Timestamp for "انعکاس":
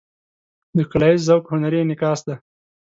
1.81-2.19